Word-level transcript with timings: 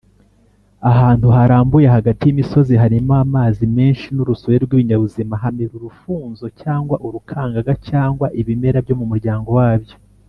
ahantu 0.91 1.25
harambuye 1.35 1.87
hagati 1.95 2.21
y’imisozi 2.23 2.73
harimo 2.83 3.13
amazi 3.25 3.63
menshi 3.77 4.07
n’urusobe 4.15 4.55
rw’ibinyabuzima 4.65 5.33
hamera 5.43 5.73
urufunzo 5.75 6.45
cyangwa 6.61 6.95
urukangaga 7.05 7.73
cyangwa 7.89 8.25
ibimera 8.41 8.79
byo 8.85 8.95
mu 9.01 9.05
muryango 9.13 9.49
wabyo 9.59 9.95